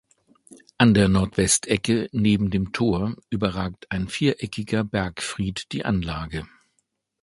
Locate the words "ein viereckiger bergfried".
3.91-5.71